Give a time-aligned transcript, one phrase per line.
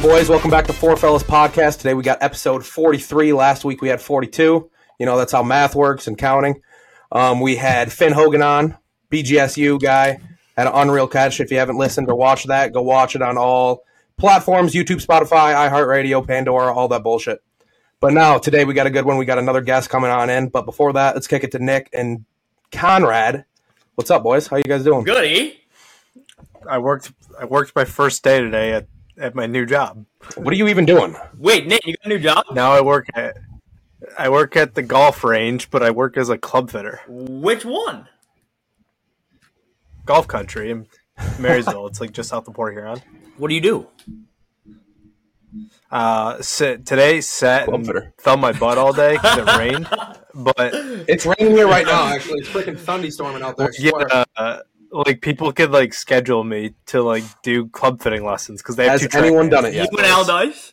[0.00, 1.78] boys, welcome back to Fore Fellas Podcast.
[1.78, 3.32] Today we got episode 43.
[3.32, 4.70] Last week we had 42.
[4.98, 6.62] You know, that's how math works and counting.
[7.12, 8.76] Um, we had Finn Hogan on,
[9.10, 10.20] BGSU guy,
[10.56, 11.40] had an unreal catch.
[11.40, 13.82] If you haven't listened or watched that, go watch it on all
[14.16, 17.42] platforms YouTube, Spotify, iHeartRadio, Pandora, all that bullshit.
[18.00, 19.18] But now, today we got a good one.
[19.18, 20.48] We got another guest coming on in.
[20.48, 22.24] But before that, let's kick it to Nick and
[22.72, 23.44] Conrad.
[23.94, 24.46] What's up, boys?
[24.46, 25.04] How you guys doing?
[25.04, 25.60] Goody.
[26.68, 28.86] I worked I worked my first day today at,
[29.18, 30.06] at my new job.
[30.36, 31.16] What are you even doing?
[31.36, 32.44] Wait, Nick, you got a new job?
[32.52, 33.36] Now I work at
[34.18, 37.00] I work at the golf range, but I work as a club fitter.
[37.08, 38.08] Which one?
[40.06, 40.86] Golf country in
[41.38, 41.86] Marysville.
[41.86, 43.00] it's like just south of Port Huron.
[43.36, 43.86] What do you do?
[45.90, 48.14] Uh, sit, today sat Club and fitter.
[48.20, 49.88] thumbed my butt all day because it rained.
[50.32, 50.70] But
[51.08, 52.06] It's raining here right now.
[52.06, 53.66] Actually, it's freaking thunderstorming out there.
[53.66, 54.06] I swear.
[54.08, 54.60] yeah, uh,
[54.92, 58.92] like people could like schedule me to like do club fitting lessons because they have
[58.92, 59.88] Has two track anyone done it yet?
[59.90, 60.72] you and Al Dice?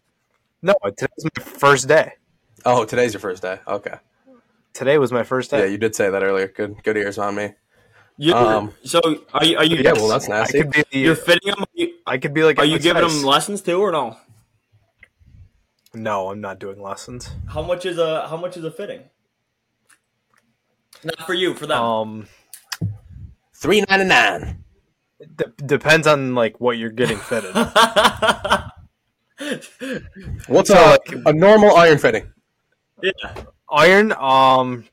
[0.61, 2.13] No, today's my first day.
[2.65, 3.59] Oh, today's your first day.
[3.67, 3.95] Okay.
[4.73, 5.59] Today was my first day.
[5.59, 6.47] Yeah, you did say that earlier.
[6.47, 7.53] Good, good ears on me.
[8.17, 8.99] You, Um, so
[9.33, 9.57] are you?
[9.57, 9.77] Are you?
[9.77, 10.61] Yeah, well, that's I nasty.
[10.63, 10.83] could be.
[10.99, 11.63] You're fitting them.
[11.73, 12.57] You, I could be like.
[12.59, 13.15] are you giving size.
[13.21, 14.17] them lessons too, or no?
[15.93, 17.29] No, I'm not doing lessons.
[17.49, 19.03] How much is a How much is a fitting?
[21.03, 21.81] Not for you, for them.
[21.81, 22.27] Um,
[23.53, 24.63] Three ninety nine.
[25.35, 27.55] d- depends on like what you're getting fitted.
[30.47, 32.31] What's So, a, like- a normal iron fitting?
[33.01, 33.43] Yeah.
[33.69, 34.85] Iron, um,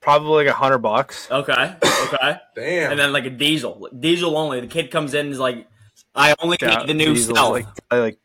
[0.00, 1.28] probably like a hundred bucks.
[1.30, 1.76] Okay.
[1.82, 2.36] Okay.
[2.54, 2.90] Damn.
[2.92, 4.60] and then like a diesel, diesel only.
[4.60, 5.66] The kid comes in and is like,
[6.14, 7.50] "I only need the new stuff.
[7.50, 8.18] like like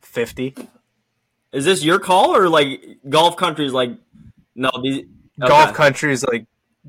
[0.00, 0.54] fifty.
[1.52, 3.90] is this your call or like golf country's like,
[4.54, 5.04] no, these
[5.38, 5.76] Golf okay.
[5.76, 6.46] country is like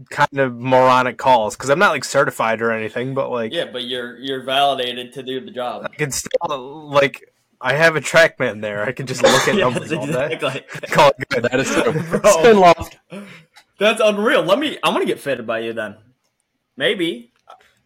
[0.10, 3.84] kind of moronic calls because I'm not like certified or anything, but like Yeah, but
[3.84, 5.84] you're you're validated to do the job.
[5.92, 8.84] I can still like I have a trackman there.
[8.84, 10.38] I can just look at Yes, numbers all day.
[10.90, 11.44] Call it good.
[11.44, 11.92] that is true.
[12.20, 12.32] Bro.
[12.32, 12.98] Spin loft.
[13.80, 14.44] That's unreal.
[14.44, 14.78] Let me.
[14.84, 15.96] I'm gonna get fitted by you then.
[16.76, 17.32] Maybe.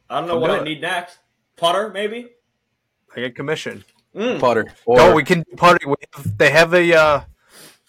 [0.10, 0.64] I don't know Come what do I it.
[0.66, 1.20] need next.
[1.56, 2.28] Putter, maybe.
[3.16, 3.86] I get commission.
[4.14, 4.74] Putter.
[4.86, 5.88] Or, No, we can putting.
[5.90, 7.22] We have, they have a uh,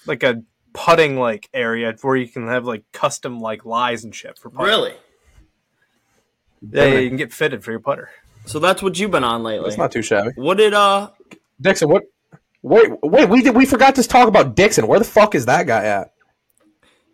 [0.06, 0.42] like a
[0.72, 4.66] putting like area where you can have like custom like lies and shit for putting.
[4.66, 4.94] Really?
[6.70, 8.10] Yeah, yeah, you can get fitted for your putter.
[8.46, 9.64] So that's what you've been on lately.
[9.66, 10.30] That's not too shabby.
[10.36, 11.10] what did uh?
[11.62, 12.02] Dixon, what?
[12.62, 13.28] Wait, wait.
[13.28, 13.56] We did.
[13.56, 14.86] We forgot to talk about Dixon.
[14.86, 16.12] Where the fuck is that guy at?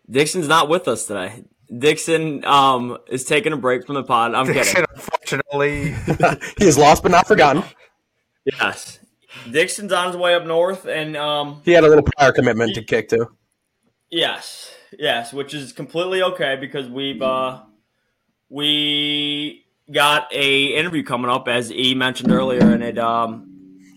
[0.09, 1.43] Dixon's not with us today.
[1.75, 4.33] Dixon um is taking a break from the pod.
[4.33, 4.85] I'm kidding.
[4.95, 5.91] Unfortunately,
[6.57, 7.63] he is lost but not forgotten.
[8.45, 8.99] Yes.
[9.51, 12.83] Dixon's on his way up north, and um, He had a little prior commitment to
[12.83, 13.27] kick to.
[14.09, 17.61] yes, yes, which is completely okay because we've uh,
[18.49, 23.48] we got a interview coming up as E mentioned earlier, and it um,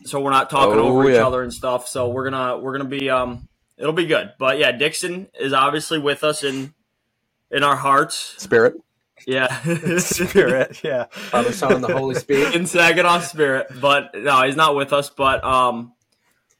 [0.04, 1.88] so we're not talking Oh, over each other and stuff.
[1.88, 3.48] So we're gonna we're gonna be um,
[3.78, 4.32] it'll be good.
[4.38, 6.74] But yeah, Dixon is obviously with us in
[7.50, 8.34] in our hearts.
[8.38, 8.74] Spirit.
[9.26, 9.48] Yeah,
[9.98, 10.80] spirit.
[10.84, 12.54] Yeah, Father, Son, and the Holy Spirit.
[12.56, 15.10] in Saginaw spirit, but no, he's not with us.
[15.10, 15.94] But um,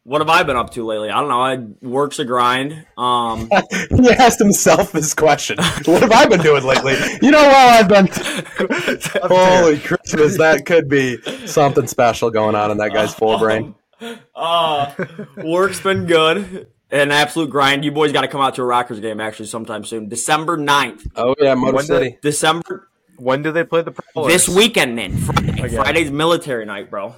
[0.04, 1.10] what have I been up to lately?
[1.10, 1.40] I don't know.
[1.40, 2.86] I work's a grind.
[2.98, 3.48] Um,
[3.90, 5.58] he asked himself this question.
[5.84, 6.96] What have I been doing lately?
[7.22, 8.08] You know, while I've been.
[9.22, 13.74] Holy Christmas, that could be something special going on in that guy's full brain.
[14.34, 14.92] uh,
[15.36, 16.66] work's been good.
[16.90, 17.84] An absolute grind.
[17.84, 20.08] You boys got to come out to a Rockers game actually sometime soon.
[20.08, 21.08] December 9th.
[21.16, 22.18] Oh yeah, Motor When did- City.
[22.20, 22.88] December
[23.18, 24.32] when do they play the Prowlers?
[24.32, 24.98] this weekend.
[24.98, 25.62] Then Friday.
[25.62, 25.70] Again.
[25.70, 27.14] Friday's military night, bro.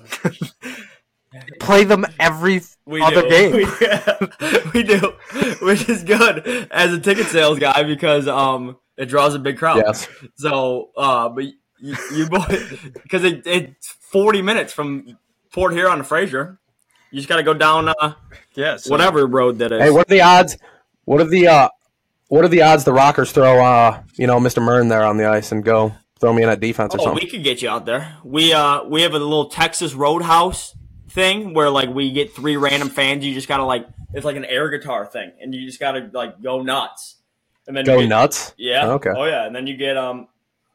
[1.61, 3.28] Play them every We other do.
[3.28, 3.53] game.
[4.41, 5.15] We, we do,
[5.62, 9.83] which is good as a ticket sales guy because um it draws a big crowd.
[9.84, 10.09] Yes.
[10.36, 15.19] So, uh, but you, you boys, because it, it's 40 minutes from
[15.53, 16.59] Port Huron to Fraser.
[17.10, 18.15] You just got to go down uh,
[18.54, 19.81] yeah, so whatever road that is.
[19.81, 20.57] Hey, what are the odds?
[21.04, 21.69] What are the uh,
[22.28, 24.63] what are the odds the Rockers throw uh, you know, Mr.
[24.63, 27.25] Mern there on the ice and go throw me in at defense or oh, something?
[27.25, 28.16] we could get you out there.
[28.25, 30.75] We uh we have a little Texas Roadhouse
[31.15, 33.25] thing where like we get three random fans.
[33.25, 36.43] You just gotta like it's like an air guitar thing, and you just gotta like
[36.43, 37.16] go nuts.
[37.66, 38.53] And then Go get- nuts.
[38.59, 38.89] Yeah.
[38.93, 39.11] Okay.
[39.16, 40.28] Oh yeah, and then you get um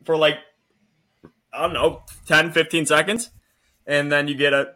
[0.06, 0.38] for like
[1.54, 3.30] I don't know 10, 15 seconds,
[3.86, 4.74] and then you get a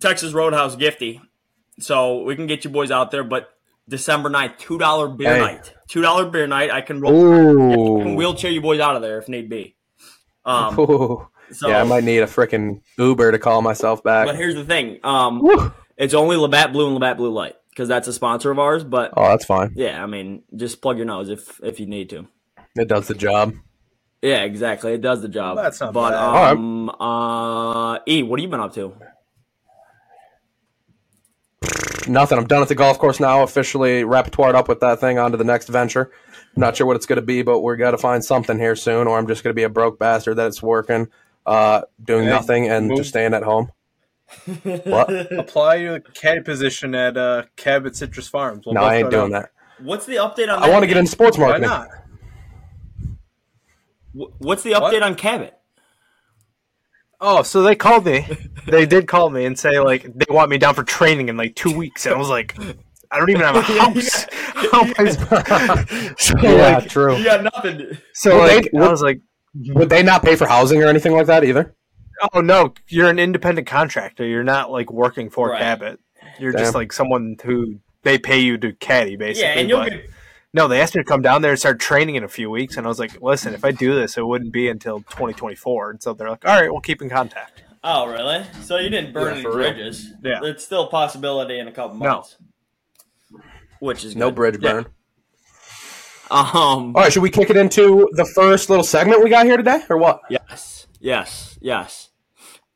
[0.00, 1.20] Texas Roadhouse gifty.
[1.78, 3.50] So we can get you boys out there, but
[3.88, 5.40] December 9th, two dollar beer Hey.
[5.40, 5.74] night.
[5.88, 6.70] Two dollar beer night.
[6.70, 8.00] I can roll.
[8.00, 9.76] I can wheelchair you boys out of there if need be.
[10.44, 11.28] Um, Ooh.
[11.52, 14.26] So, yeah, I might need a freaking Uber to call myself back.
[14.26, 15.00] But here's the thing.
[15.04, 15.72] Um, Woo.
[15.96, 18.84] it's only Labatt Blue and Labatt Blue Light because that's a sponsor of ours.
[18.84, 19.72] But Oh, that's fine.
[19.76, 22.26] yeah, I mean, just plug your nose if if you need to.
[22.76, 23.54] It does the job.
[24.22, 24.92] Yeah, exactly.
[24.92, 25.56] It does the job.
[25.56, 26.52] That's not but bad.
[26.52, 28.94] um, uh, E, what have you been up to?
[32.08, 32.38] Nothing.
[32.38, 33.42] I'm done at the golf course now.
[33.42, 36.10] Officially repertoired up with that thing on to the next venture.
[36.56, 38.74] I'm not sure what it's going to be, but we're got to find something here
[38.74, 41.08] soon, or I'm just going to be a broke bastard that it's working,
[41.46, 43.70] uh, doing Hey, nothing and move- just staying at home.
[44.84, 45.10] What?
[45.32, 48.64] Apply your caddy position at uh, Cabot Citrus Farms.
[48.64, 49.42] We'll no, I ain't doing down.
[49.42, 49.50] that.
[49.80, 50.62] What's the update on?
[50.62, 51.00] I want to get game?
[51.00, 51.68] into sports Why marketing.
[51.68, 51.88] not?
[54.38, 55.02] What's the update What?
[55.02, 55.54] on Cabot?
[57.20, 58.26] Oh, so they called me.
[58.66, 61.54] They did call me and say like they want me down for training in like
[61.54, 62.56] two weeks, and I was like,
[63.10, 64.26] I don't even have a house.
[64.32, 67.16] How am I- so Yeah, like, true.
[67.16, 67.98] You got nothing.
[68.14, 69.20] so Would like, they- I was like,
[69.56, 69.78] Mm-hmm.
[69.78, 71.74] Would they not pay for housing or anything like that either?
[72.34, 74.26] oh no, you're an independent contractor.
[74.26, 75.60] You're not like working for Right.
[75.60, 75.98] Cabot.
[76.38, 76.60] You're Damn.
[76.60, 79.48] just like someone who they pay you to caddy, basically.
[79.48, 80.10] Yeah, and you'll but- get.
[80.52, 82.76] No, they asked me to come down there and start training in a few weeks,
[82.76, 86.02] and I was like, "Listen, if I do this, it wouldn't be until 2024." And
[86.02, 88.44] so they're like, "All right, we'll keep in contact." Oh, really?
[88.62, 89.70] So you didn't burn Yeah, any for real.
[89.72, 90.12] bridges?
[90.24, 90.40] Yeah.
[90.42, 92.14] it's still a possibility in a couple No.
[92.14, 92.36] months.
[93.78, 94.34] Which is No good.
[94.34, 94.82] bridge Yeah.
[96.30, 96.38] Burn.
[96.46, 96.52] Um.
[96.54, 99.80] All right, should we kick it into the first little segment we got here today,
[99.90, 100.20] or what?
[100.30, 100.86] Yes.
[101.00, 101.58] Yes.
[101.60, 102.10] Yes.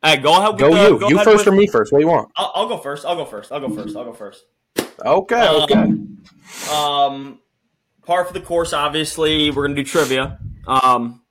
[0.02, 0.52] Hey, go ahead.
[0.52, 0.98] With Go the, you.
[0.98, 1.92] Go you first with- or me first?
[1.92, 2.30] What do you want?
[2.36, 3.04] I'll, I'll go first.
[3.06, 3.50] I'll go first.
[3.52, 3.96] I'll go first.
[3.96, 4.44] I'll go first.
[4.76, 5.00] I'll go first.
[5.06, 5.74] Okay, okay.
[5.74, 6.24] Um,
[6.72, 7.38] um,
[8.04, 8.72] par for the course.
[8.72, 10.38] Obviously, we're gonna do trivia.
[10.66, 11.22] Um,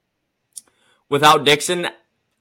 [1.09, 1.87] without Dixon,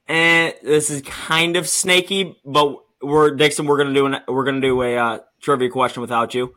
[0.07, 3.65] and this is kind of snaky, but we're Dixon.
[3.67, 6.55] We're gonna do an, we're gonna do a uh, trivia question without you.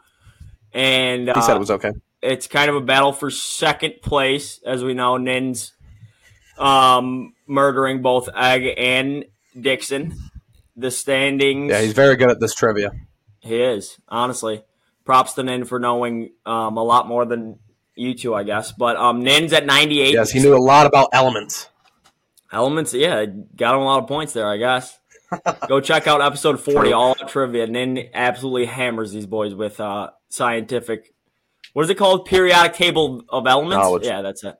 [0.72, 1.92] And uh, He said it was okay.
[2.22, 5.16] It's kind of a battle for second place, as we know.
[5.16, 5.72] Nin's
[6.58, 9.24] um, murdering both Egg and
[9.58, 10.18] Dixon.
[10.76, 11.70] The standings.
[11.70, 12.90] Yeah, he's very good at this trivia.
[13.40, 14.62] He is, honestly.
[15.04, 17.58] Props to Nin for knowing um, a lot more than
[17.94, 18.72] you two, I guess.
[18.72, 20.12] But um, Nin's at 98.
[20.12, 21.68] Yes, he knew a lot about elements.
[22.52, 24.98] Elements, yeah, got him a lot of points there, I guess.
[25.68, 26.94] Go check out episode 40, True.
[26.94, 27.66] all trivia.
[27.66, 31.12] Nin absolutely hammers these boys with uh, scientific.
[31.76, 32.24] What is it called?
[32.24, 33.76] Periodic table of elements?
[33.76, 34.06] Knowledge.
[34.06, 34.54] Yeah, that's it.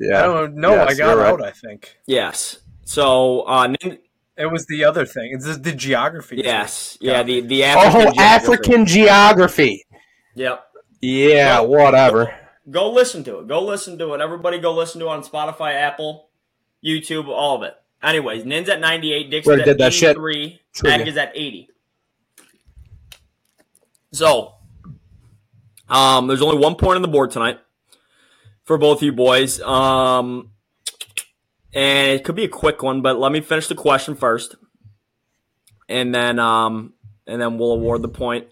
[0.00, 0.18] Yeah.
[0.18, 0.72] I don't know.
[0.74, 1.32] Yes, I got you're right.
[1.34, 1.44] out.
[1.44, 2.58] I think Yes.
[2.84, 3.98] So, uh, Nin,
[4.36, 5.30] it was the other thing.
[5.34, 6.38] It's the, the geography.
[6.38, 6.98] yes.
[7.00, 8.18] Yeah, the, the Oh, African.
[8.18, 9.84] African geography.
[10.34, 10.64] Yep.
[11.00, 12.34] Yeah, Well- whatever.
[12.68, 13.46] go listen to it.
[13.46, 14.20] Go listen to it.
[14.20, 16.28] Everybody go listen to it on Spotify, Apple,
[16.84, 17.74] YouTube, all of it.
[18.02, 20.10] Anyways, Nin's at 98, Dixon's Already at did that shit.
[20.10, 20.98] 83, Trivia.
[21.02, 21.68] Ag is at 80.
[24.12, 24.54] So,
[25.88, 27.58] um, there's only one point on the board tonight
[28.64, 29.60] for both you boys.
[29.60, 30.50] Um,
[31.74, 34.54] and it could be a quick one, but let me finish the question first.
[35.88, 36.94] And then um,
[37.26, 38.48] and then we'll award the point.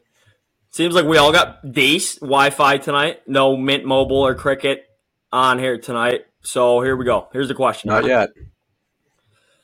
[0.70, 3.20] Seems like we all got decent Wi-Fi tonight.
[3.26, 4.84] No Mint Mobile or Cricket
[5.32, 6.26] on here tonight.
[6.42, 7.28] So here we go.
[7.32, 7.88] Here's the question.
[7.88, 8.30] Not yet.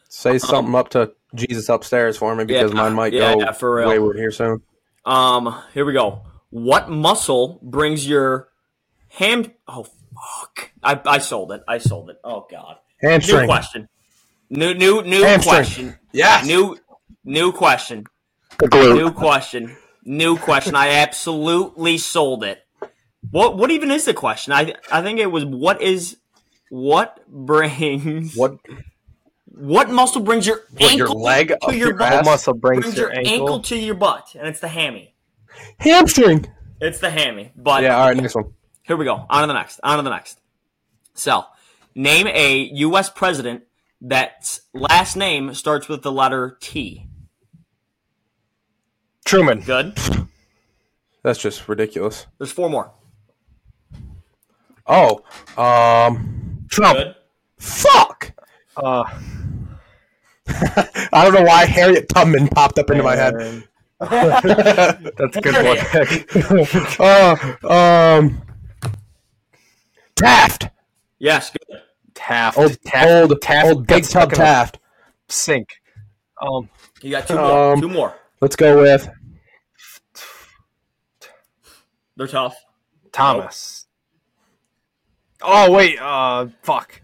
[0.08, 3.40] Say something up to Jesus upstairs for me because Um, Yeah, mine might yeah, go
[3.40, 3.88] yeah, for real.
[3.88, 4.62] wayward here soon.
[5.04, 6.22] Um, here we go.
[6.52, 8.48] What muscle brings your
[9.08, 9.52] ham?
[9.66, 10.70] Oh fuck!
[10.82, 11.62] I, I sold it.
[11.66, 12.18] I sold it.
[12.22, 12.76] Oh god.
[13.02, 13.88] New question.
[14.50, 15.54] New new new Hamstring.
[15.54, 15.98] question.
[16.12, 16.46] Yes.
[16.46, 16.76] New
[17.24, 18.04] new question.
[18.58, 18.94] glue.
[18.94, 19.74] New question.
[20.04, 20.74] New question.
[20.76, 22.58] I absolutely sold it.
[23.30, 24.52] What what even is the question?
[24.52, 26.18] I I think it was what is
[26.68, 28.56] what brings What?
[29.46, 32.12] what muscle brings your What, your leg to your your butt?
[32.12, 33.60] What muscle brings, brings your, your ankle.
[33.60, 35.11] to your butt, and it's the hammy.
[35.78, 36.46] Hamstring.
[36.80, 37.52] It's the hammy.
[37.56, 37.96] But Yeah.
[37.98, 38.16] All right.
[38.16, 38.52] Next one.
[38.82, 39.26] here we go.
[39.30, 39.80] On to the next.
[39.82, 40.40] On to the next.
[41.14, 41.44] So,
[41.94, 43.10] name a U.S.
[43.10, 43.64] president
[44.00, 47.06] that's last name starts with the letter T.
[49.24, 49.60] Truman.
[49.60, 49.96] Good.
[51.22, 52.26] That's just ridiculous.
[52.38, 52.92] There's four more.
[54.86, 55.22] Oh.
[55.56, 56.66] Um.
[56.68, 56.98] Trump.
[56.98, 57.14] Good.
[57.58, 58.32] Fuck.
[58.76, 59.04] Uh,
[60.48, 63.62] I don't know why Harriet Tubman popped up into my head.
[64.10, 66.98] And- That's a good one.
[67.68, 68.42] uh, um.
[70.16, 70.68] Taft.
[71.18, 71.50] Yes.
[71.50, 71.80] Good.
[72.14, 72.58] Taft.
[72.58, 73.08] Old, Taft.
[73.30, 74.78] old, Taft old Big Tub Taft.
[75.28, 75.68] Sink.
[76.40, 76.68] Um,
[77.02, 77.72] You got two more.
[77.72, 78.14] Um, two more.
[78.40, 79.08] Let's go with
[82.16, 82.56] They're tough.
[83.12, 83.86] Thomas.
[85.40, 85.98] Oh wait.
[86.00, 87.00] Uh, fuck.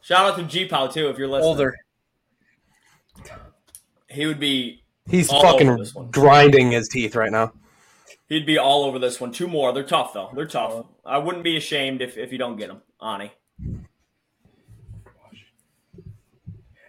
[0.00, 1.48] Shout out to G Pow too if you're listening.
[1.48, 1.74] Older.
[4.08, 7.52] He would be He's All fucking grinding his teeth right now.
[8.28, 9.32] He'd be all over this one.
[9.32, 9.72] Two more.
[9.72, 10.30] They're tough though.
[10.34, 10.72] They're tough.
[10.72, 13.32] Uh, I wouldn't be ashamed if, if you don't get them, Ani.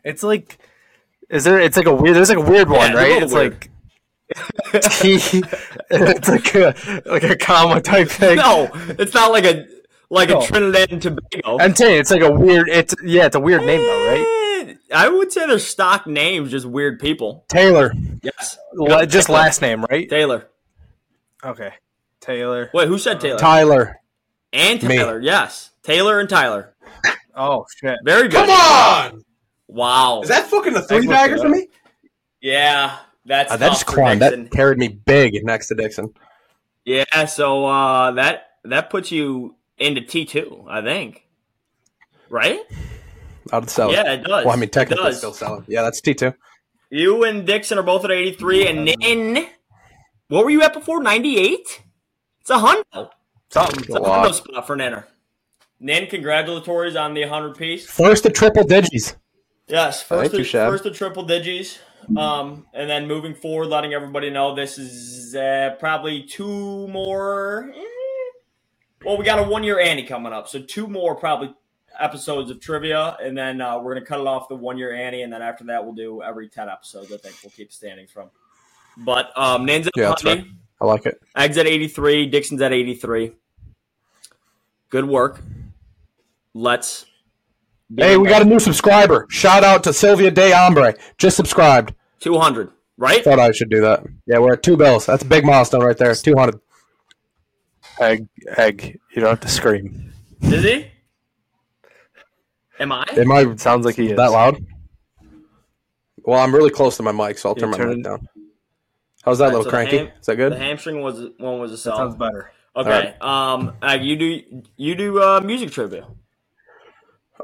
[0.03, 0.57] It's like,
[1.29, 1.59] is there?
[1.59, 2.15] It's like a weird.
[2.15, 3.23] There's like a weird one, it's a right?
[3.23, 3.53] It's weird.
[3.53, 3.69] like.
[5.91, 8.37] It's like a like a comma type thing.
[8.37, 9.65] No, it's not like a
[10.09, 10.41] like No.
[10.41, 11.57] a Trinidad and Tobago.
[11.59, 12.69] I'm saying it's like a weird.
[12.69, 14.42] It's yeah, it's a weird name though, right?
[14.93, 17.45] I would say they're stock names, just weird people.
[17.49, 17.93] Taylor.
[18.21, 20.09] Yes, La- just last name, right?
[20.09, 20.49] Taylor.
[21.43, 21.71] Okay,
[22.19, 22.69] Taylor.
[22.73, 23.37] Wait, who said Taylor?
[23.39, 23.97] Tyler.
[24.53, 24.97] and Me.
[25.21, 26.75] Yes, Taylor and Tyler.
[27.35, 27.97] Oh shit.
[28.03, 28.45] Very good.
[28.45, 29.23] Come on!
[29.67, 30.21] Wow.
[30.21, 31.67] Is that fucking a three looked bagger for me?
[32.41, 34.21] yeah, that's Uh, that tough just climbed.
[34.21, 36.13] That carried me big next to Dixon.
[36.85, 41.25] Yeah, so uh, that that puts you into T two, I think.
[42.29, 42.59] Right?
[43.53, 43.93] Out of the cellar.
[43.93, 44.45] Yeah, it does.
[44.45, 45.19] Well, I mean, It technically does.
[45.19, 45.63] still selling.
[45.67, 46.33] Yeah, that's T2.
[46.89, 49.47] You and Dixon are both at eighty three, and then
[50.27, 51.01] what were you at before?
[51.03, 51.83] Ninety eight.
[52.41, 53.09] It's a hundo.
[53.51, 53.79] Something.
[53.81, 54.25] It's a Wow.
[54.25, 55.05] hundo spot for Ninner.
[55.79, 57.85] Nin, congratulatories on the hundred piece.
[57.87, 59.15] First to triple digits.
[59.67, 61.77] Yes, first to, you, first to triple digits.
[62.17, 67.71] Um, and then moving forward, letting everybody know this is uh, probably two more.
[67.73, 67.79] eh,
[69.05, 71.53] Well, we got a one year Andy coming up, so two more probably
[71.99, 75.21] episodes of trivia, and then uh, we're gonna cut it off the one year Annie,
[75.21, 77.11] and then after that we'll do every ten episodes.
[77.11, 78.29] I think we'll keep standings from.
[78.97, 81.19] But um, Nin's at Yeah, that's 100, I like it.
[81.35, 83.33] Eggs at eighty three, Dixon's at eighty three.
[84.89, 85.41] Good work.
[86.53, 87.05] Let's.
[87.95, 89.27] Hey, we got a new subscriber.
[89.29, 90.95] Shout out to Sylvia De Hombre.
[91.17, 91.93] Just subscribed.
[92.19, 93.23] two hundred, right?
[93.23, 94.03] Thought I should do that.
[94.25, 95.05] Yeah, we're at two bells.
[95.05, 96.13] That's a big milestone right there.
[96.13, 96.59] 200.
[97.99, 98.99] Egg, egg.
[99.11, 100.11] You don't have to scream.
[100.41, 100.87] Is he?
[102.83, 103.05] Am I?
[103.15, 104.17] Am I sounds like he is.
[104.17, 104.57] that loud?
[106.25, 108.27] Well, I'm really close to my mic, so I'll turn my mic down.
[109.23, 109.97] How's that, Alright, little so cranky?
[109.99, 110.51] ham- Is that good?
[110.53, 111.95] The hamstring was one was a That sell.
[111.97, 112.51] sounds better.
[112.75, 113.15] Okay.
[113.21, 114.41] Um, uh, you do
[114.75, 116.03] you do uh, music trivia?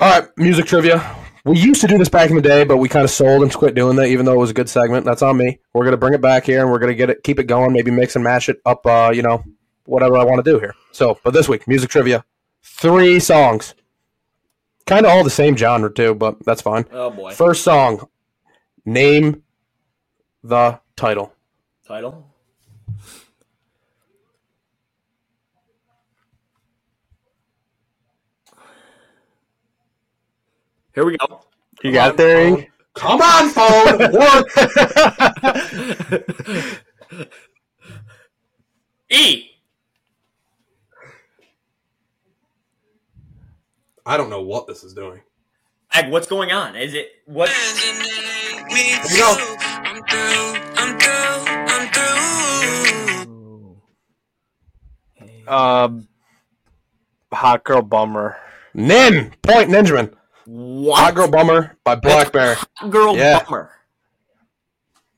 [0.01, 1.15] All right, music trivia.
[1.45, 3.53] We used to do this back in the day, but we kind of sold and
[3.53, 5.05] quit doing that, even though it was a good segment.
[5.05, 5.59] That's on me.
[5.73, 7.71] We're gonna bring it back here, and we're gonna get it, keep it going.
[7.71, 8.85] Maybe mix and mash it up.
[8.85, 9.43] Uh, you know,
[9.85, 10.75] whatever I want to do here.
[10.91, 12.25] So, but this week, music trivia,
[12.63, 13.73] three songs,
[14.89, 16.85] kind of all the same genre too, but that's fine.
[16.91, 17.31] Oh boy.
[17.31, 18.09] First song,
[18.85, 19.43] name
[20.43, 21.31] the title.
[21.87, 22.25] Title.
[30.95, 31.41] Here we go.
[31.83, 32.57] You got there?
[32.57, 32.71] Egg?
[32.95, 34.11] Come on, phone.
[34.11, 34.47] Work.
[39.11, 39.49] E.
[44.09, 45.21] I don't know what this is doing.
[45.93, 46.75] Egg, what's going on?
[46.75, 47.47] Is it what?
[47.47, 49.37] Here we go.
[49.61, 53.27] I'm through, I'm through, I'm
[55.45, 55.53] through.
[55.53, 56.07] Um,
[57.31, 58.35] hot girl bummer.
[58.73, 60.15] Nin point Ninjaman.
[60.45, 60.99] What?
[60.99, 62.57] Hot Girl Bummer by blackbear.
[62.89, 63.43] Girl Yeah.
[63.43, 63.71] bummer.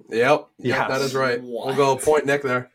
[0.09, 0.47] Yep.
[0.59, 0.89] Yes.
[0.89, 1.41] That is right.
[1.41, 1.67] What?
[1.67, 2.69] We'll go point Nick there.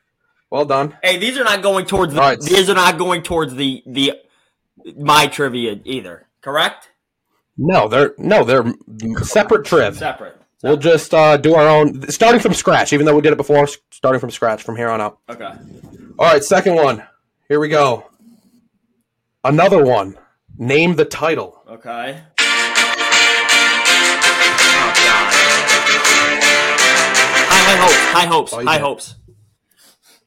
[0.48, 0.96] Well done.
[1.02, 2.20] Hey, these are not going towards the.
[2.22, 2.40] All right.
[2.40, 4.14] These are not going towards the the
[4.96, 6.28] my trivia either.
[6.40, 6.90] Correct?
[7.56, 8.64] No, they're no, they're
[9.22, 9.96] separate triv.
[9.96, 10.40] Separate.
[10.62, 12.92] We'll just uh, do our own, starting from scratch.
[12.92, 15.18] Even though we did it before, starting from scratch from here on out.
[15.28, 15.50] Okay.
[16.18, 17.02] All right, second one.
[17.48, 18.06] Here we go.
[19.44, 20.18] Another one.
[20.58, 21.62] Name the title.
[21.68, 22.20] Okay.
[22.38, 22.94] Oh
[24.94, 25.32] God.
[27.48, 28.12] High, hopes.
[28.12, 28.52] High hopes.
[28.52, 28.80] Oh, high it.
[28.80, 29.14] hopes.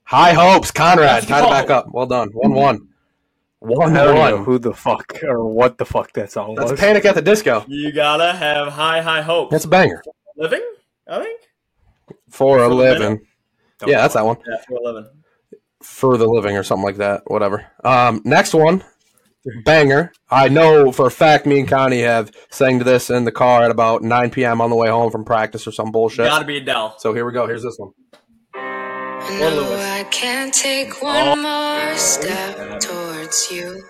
[0.04, 0.72] High hopes.
[0.72, 1.28] Conrad.
[1.28, 1.88] Tied it back up.
[1.92, 2.30] Well done.
[2.34, 2.89] One one.
[3.60, 4.44] One I don't know one.
[4.46, 6.80] who the fuck or what the fuck that song That's was.
[6.80, 7.66] Panic at the Disco.
[7.68, 9.52] You gotta have high, high hopes.
[9.52, 10.02] That's a banger.
[10.38, 10.64] living.
[11.08, 11.42] I think.
[12.30, 13.26] For a the living.
[13.80, 14.38] Don't Yeah, that's that one.
[14.48, 15.10] Yeah, for a living.
[15.84, 17.24] For the living or something like that.
[17.28, 17.66] Whatever.
[17.84, 18.84] Um, next one.
[19.66, 20.12] Banger.
[20.30, 23.64] I know for a fact me and Connie have sang to this in the car
[23.64, 24.62] at about 9 p.m.
[24.62, 26.26] on the way home from practice or some bullshit.
[26.26, 26.96] Gotta be Adele.
[27.00, 27.48] So here we go.
[27.48, 27.92] Here's this one.
[29.22, 29.82] I Or know Lewis.
[29.86, 31.06] I can't take Oh.
[31.06, 33.84] one more step towards you.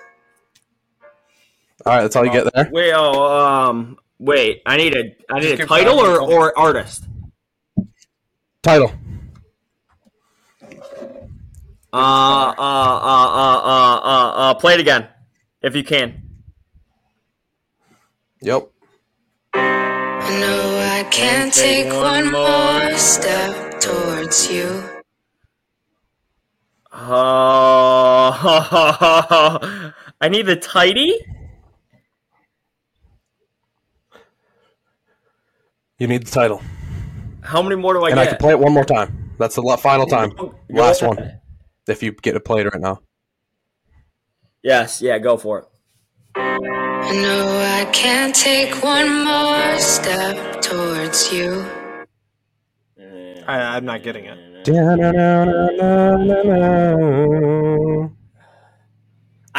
[1.85, 2.69] All right, that's all you get there.
[2.71, 4.61] Wait, oh, um, wait.
[4.65, 7.05] I need a, I need a give title Connie or, a or artist.
[8.61, 8.91] Title.
[11.91, 15.07] Uh, uh, uh, uh, uh, uh, uh, play it again,
[15.61, 16.21] if you can.
[18.41, 18.69] Yep.
[19.53, 24.98] I know I can't take one more step towards you.
[27.01, 28.31] Uh,
[30.21, 31.17] I need a tidy.
[35.97, 36.61] You need the title.
[37.41, 39.31] How many more do I And I can play it one more time.
[39.37, 40.31] That's the final time.
[40.31, 41.17] Go Last ahead.
[41.17, 41.39] one.
[41.87, 42.99] if you get to play it played right now.
[44.61, 45.65] Yes, yeah, go for it.
[46.35, 51.65] No, I can't take one more step towards you.
[53.47, 54.48] I, I'm not getting it.
[54.71, 54.73] I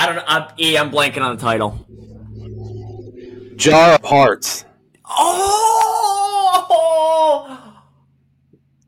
[0.07, 0.23] don't know.
[0.27, 1.87] I'm, e, I'm blanking on the title.
[3.57, 4.65] Jar of Hearts.
[5.09, 5.47] Oh!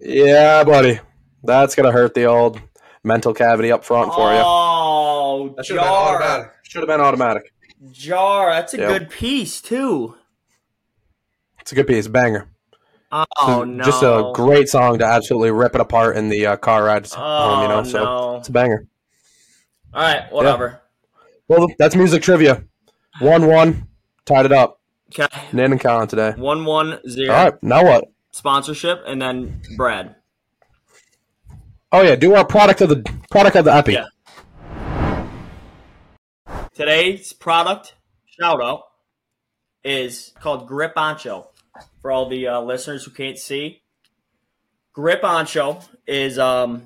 [0.00, 1.00] Yeah, buddy.
[1.44, 2.60] That's gonna hurt the old
[3.02, 4.40] mental cavity up front for you.
[4.44, 6.14] Oh, That should have been jar.
[6.22, 6.52] automatic.
[6.62, 7.52] Should have been automatic.
[7.90, 8.50] Jar.
[8.50, 8.88] That's a Yep.
[8.88, 10.14] good piece too.
[11.60, 12.46] It's a good piece, banger.
[13.12, 13.84] Oh no!
[13.84, 17.62] Just a great song to absolutely rip it apart in the uh, car rides home.
[17.62, 18.36] You know, Oh, so no.
[18.38, 18.86] it's a banger.
[19.92, 20.80] All right, whatever.
[21.48, 22.64] Well, that's music trivia.
[23.20, 23.86] One-one,
[24.24, 24.80] tied it up.
[25.10, 26.32] Okay, Nan and Colin today.
[26.38, 28.04] one one zero All right, now what?
[28.30, 30.14] sponsorship, and then Brad.
[31.92, 33.92] Oh yeah, do our product of the product of the epi.
[33.92, 34.06] Yeah.
[36.74, 38.84] Today's product shout out
[39.84, 41.48] is called Griponcho.
[42.00, 43.82] For all the uh, listeners who can't see,
[44.96, 46.82] Griponcho is um,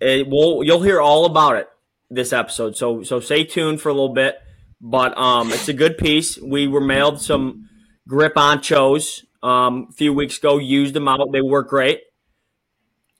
[0.00, 1.68] it will you'll hear all about it
[2.10, 2.76] this episode.
[2.76, 4.38] So so stay tuned for a little bit.
[4.80, 6.38] But um, it's a good piece.
[6.38, 7.68] We were mailed some
[8.08, 10.58] Griponchos um, a few weeks ago.
[10.58, 11.32] Used them out.
[11.32, 12.00] They work great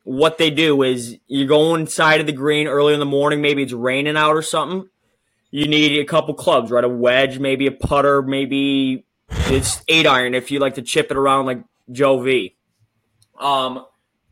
[0.06, 3.64] what they do is you go inside of the green early in the morning, maybe
[3.64, 4.88] it's raining out or something.
[5.50, 6.84] You need a couple clubs, right?
[6.84, 11.16] A wedge, maybe a putter, maybe it's eight iron if you like to chip it
[11.16, 12.56] around like Joe V.
[13.38, 13.84] Um,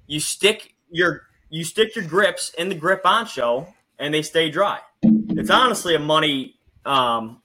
[0.06, 4.80] you stick your you stick your grips in the Griponcho and they stay dry.
[5.02, 7.40] It's honestly a money um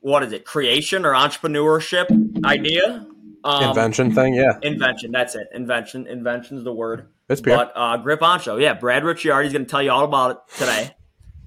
[0.00, 3.06] what is it, creation or entrepreneurship idea.
[3.44, 4.58] Um, Invention thing, yeah.
[4.62, 5.12] Invention.
[5.12, 5.48] That's it.
[5.54, 6.06] Invention.
[6.06, 7.08] Invention's the word.
[7.28, 7.56] It's pure.
[7.56, 10.96] But uh, Grip show yeah, Brad Ricciardi's going to tell you all about it today.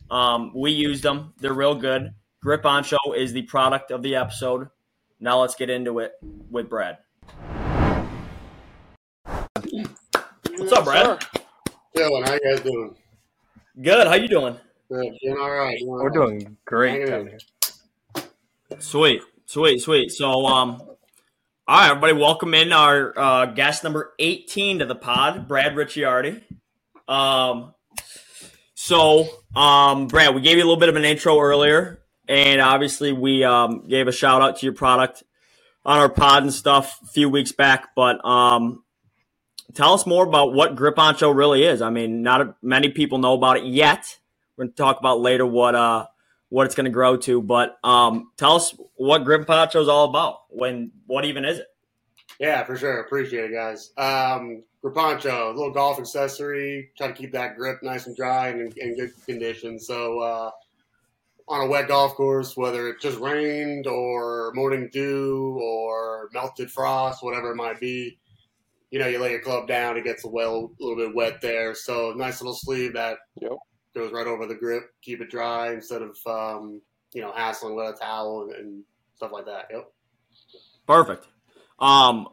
[0.09, 2.13] Um, we used them; they're real good.
[2.43, 4.69] Griponcho is the product of the episode.
[5.24, 6.15] Now let's get into it
[6.51, 6.98] with Brad.
[9.24, 11.25] What's up, Brad?
[11.96, 12.94] Dylan, how you guys doing?
[13.81, 14.05] Good.
[14.07, 14.57] How you doing?
[14.92, 15.14] Good.
[15.24, 15.79] Doing all right.
[15.79, 16.14] doing We're right.
[16.14, 16.92] doing great.
[16.92, 17.27] Hanging down in.
[17.27, 18.79] here.
[18.79, 20.12] Sweet, sweet, sweet.
[20.12, 20.98] So, um, all
[21.70, 26.42] right, everybody, welcome in our uh, guest number eighteen to the pod, Brad Ricciardi.
[27.07, 27.74] Um,
[28.74, 33.12] so, um, Brad, we gave you a little bit of an intro earlier, and obviously
[33.12, 35.24] we um, gave a shout out to your product
[35.86, 37.90] on our pod and stuff a few weeks back.
[37.96, 38.83] But um,
[39.74, 41.81] tell us more about what Griponcho really is.
[41.81, 44.20] I mean, not many people know about it yet.
[44.55, 46.07] We're going to talk about later what uh
[46.50, 47.42] what it's going to grow to.
[47.42, 50.42] But um, tell us what Griponcho is all about.
[50.50, 51.68] When what even is it?
[52.40, 53.00] Yeah, for sure.
[53.00, 53.92] Appreciate it, guys.
[53.98, 56.92] Um, a little golf accessory.
[56.98, 59.79] Try to keep that grip nice and dry and in, in good condition.
[59.79, 60.51] So, uh,
[61.48, 67.22] on a wet golf course, whether it just rained or morning dew or melted frost,
[67.24, 68.18] whatever it might be,
[68.92, 71.42] you know, you lay your club down, it gets a, well, a little bit wet
[71.42, 71.75] there.
[71.75, 73.51] So, nice little sleeve that Yep.
[73.96, 76.82] goes right over the grip, keep it dry instead of, um,
[77.14, 78.84] you know, hassling with a towel and, and
[79.16, 79.68] stuff like that.
[79.72, 79.92] Yep.
[80.88, 81.27] Perfect.
[81.79, 82.27] Um,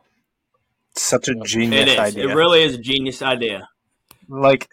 [0.95, 1.99] Such a genius is.
[1.99, 2.29] idea.
[2.29, 3.69] It really is a genius idea.
[4.29, 4.69] like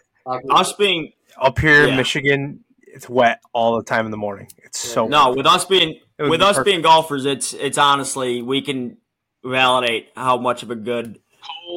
[0.50, 1.90] Us being up here Yeah.
[1.90, 2.64] in Michigan,
[2.98, 4.48] it's wet all the time in the morning.
[4.58, 6.64] It's so no, with us being with be us perfect.
[6.64, 8.96] being golfers, it's it's honestly we can
[9.44, 11.20] validate how much of a good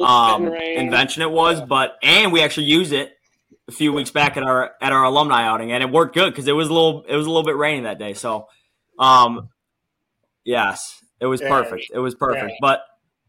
[0.04, 1.60] um, invention it was.
[1.60, 3.12] But and we actually use it
[3.68, 6.48] a few weeks back at our at our alumni outing, and it worked good because
[6.48, 8.14] it was a little it was a little bit rainy that day.
[8.14, 8.48] So,
[8.98, 9.48] um,
[10.44, 11.48] yes, it was Yeah.
[11.50, 11.84] perfect.
[11.94, 12.50] It was perfect.
[12.50, 12.56] Yeah.
[12.60, 12.80] But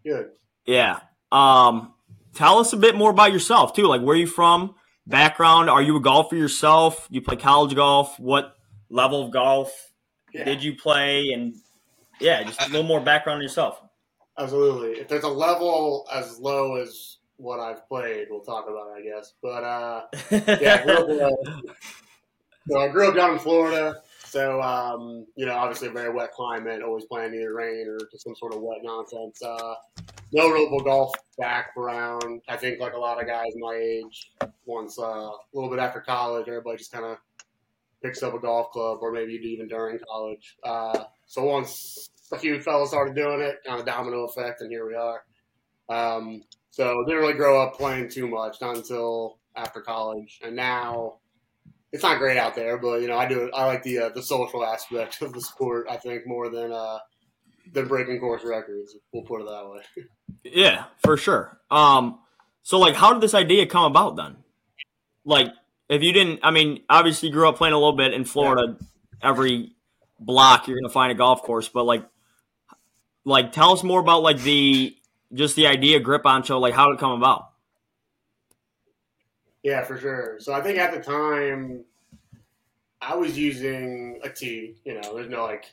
[0.03, 0.29] Good.
[0.65, 0.99] yeah,
[1.31, 1.93] um,
[2.33, 3.85] tell us a bit more about yourself too.
[3.85, 4.73] Like where are you from?
[5.05, 5.69] Background?
[5.69, 7.07] Are you a golfer yourself?
[7.09, 8.19] You play college golf?
[8.19, 8.55] What
[8.89, 9.91] level of golf
[10.33, 10.45] Yeah.
[10.45, 11.31] did you play?
[11.33, 11.55] And
[12.19, 13.81] yeah, just a little more background on yourself.
[14.37, 14.99] Absolutely.
[15.01, 19.15] If there's a level as low as what I've played, we'll talk about it, I
[19.15, 19.33] guess.
[19.41, 20.05] But uh,
[20.61, 21.71] yeah, I grew up, uh,
[22.69, 24.01] so I grew up down in Florida.
[24.25, 28.23] So um, you know, obviously a very wet climate, always playing either rain or just
[28.23, 29.41] some sort of wet nonsense.
[29.43, 29.75] Uh,
[30.31, 32.41] no real golf background.
[32.47, 34.31] I think like a lot of guys my age,
[34.65, 37.17] once uh, a little bit after college, everybody just kind of
[38.01, 40.57] picks up a golf club, or maybe even during college.
[40.63, 44.87] Uh, so once a few fellas started doing it, kind of domino effect, and here
[44.87, 45.23] we are.
[45.89, 51.19] Um, so didn't really grow up playing too much, not until after college, and now
[51.91, 53.49] it's not great out there, but you know I do.
[53.53, 55.87] I like the uh, the social aspect of the sport.
[55.89, 56.97] I think more than uh,
[57.71, 58.95] than breaking course records.
[59.13, 60.05] We'll put it that way.
[60.43, 61.59] Yeah, for sure.
[61.69, 62.19] Um,
[62.63, 64.37] so like, how did this idea come about then?
[65.25, 65.53] Like,
[65.89, 68.77] if you didn't, I mean, obviously you grew up playing a little bit in Florida.
[69.21, 69.71] Every
[70.19, 72.05] block you're gonna find a golf course, but like,
[73.25, 74.95] like tell us more about like the
[75.33, 77.49] just the idea Griponcho, like how did it come about?
[79.63, 80.37] Yeah, for sure.
[80.39, 81.85] So I think at the time,
[83.01, 84.75] I was using a T.
[84.83, 85.65] You know, there's no like,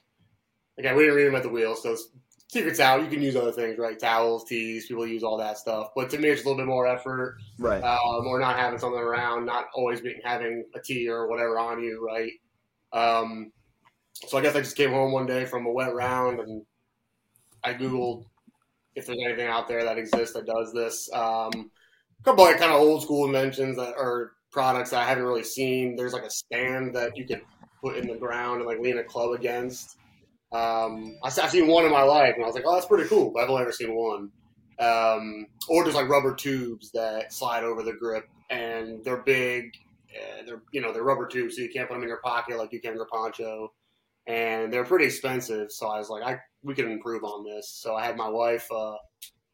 [0.79, 2.09] again, we didn't read them at the wheel, so it's-
[2.51, 3.01] secrets out.
[3.03, 3.99] You can use other things, right?
[3.99, 5.91] Towels, tees, people use all that stuff.
[5.95, 7.83] But to me, it's a little bit more effort, Right.
[7.83, 11.83] um, or not having something around, not always being having a T or whatever on
[11.83, 12.33] you, right?
[12.93, 13.53] Um,
[14.15, 16.67] so I guess I just came home one day from a wet round and
[17.63, 18.27] I googled
[18.97, 21.09] if there's anything out there that exists that does this.
[21.13, 21.71] Um,
[22.19, 25.45] a couple of kind of old school inventions that are products that I haven't really
[25.45, 25.95] seen.
[25.95, 27.43] There's like a stand that you can
[27.81, 29.97] put in the ground and like lean a club against.
[30.53, 33.09] Um, I- I've seen one in my life, and I was like, "Oh, that's pretty
[33.09, 34.33] cool." But I've only ever seen one.
[34.79, 39.77] Um, or just like rubber tubes that slide over the grip, and they're big.
[40.11, 42.57] Uh, they're you know they're rubber tubes, so you can't put them in your pocket
[42.59, 43.73] like you can your poncho,
[44.27, 45.71] and they're pretty expensive.
[45.71, 47.69] So I was like, I we can improve on this.
[47.71, 48.97] So I had my wife uh,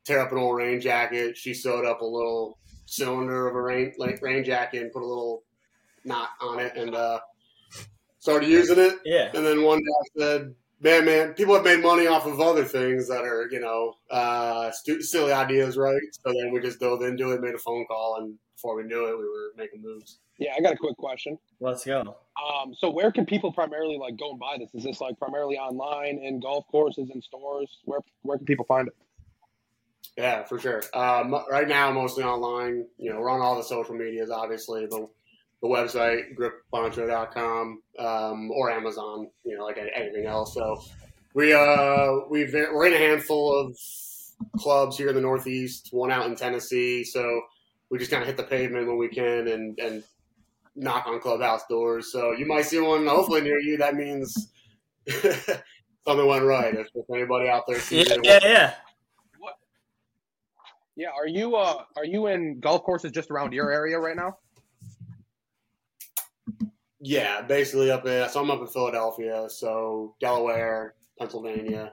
[0.04, 1.36] tear up an old rain jacket.
[1.36, 5.06] She sewed up a little cylinder of a rain like rain jacket and put a
[5.06, 5.42] little
[6.04, 7.18] knot on it, and uh,
[8.20, 8.94] started using it.
[9.04, 9.30] Yeah.
[9.34, 10.54] And then one day I said,
[10.86, 14.70] "Man, man, people have made money off of other things that are, you know, uh,
[14.70, 18.18] stu- silly ideas, right?" So then we just dove into it, made a phone call,
[18.20, 20.20] and before we knew it, we were making moves.
[20.38, 21.38] Yeah, I got a quick question.
[21.58, 22.16] Let's go.
[22.40, 24.70] Um, so where can people primarily like go and buy this?
[24.74, 27.78] Is this like primarily online in golf courses and stores?
[27.84, 28.94] Where where can people find it?
[30.16, 30.82] Yeah, for sure.
[30.94, 32.86] Um, right now, mostly online.
[32.96, 35.08] You know, we're on all the social medias, obviously, but
[35.68, 40.54] the website, gripponcho.com, um, or Amazon, you know, like anything else.
[40.54, 40.82] So
[41.34, 43.76] we, uh, we've, we're in a handful of
[44.58, 47.04] clubs here in the Northeast, one out in Tennessee.
[47.04, 47.40] So
[47.90, 50.02] we just kind of hit the pavement when we can and, and
[50.74, 52.12] knock on clubhouse doors.
[52.12, 53.76] So you might see one hopefully near you.
[53.78, 54.50] That means
[55.08, 56.74] something went right.
[56.74, 58.74] If, if anybody out there sees Yeah, it, yeah, yeah.
[60.98, 64.38] Yeah, are you uh are you in golf courses just around your area right now?
[67.00, 71.92] Yeah, basically up in so I'm up in Philadelphia, so Delaware, Pennsylvania.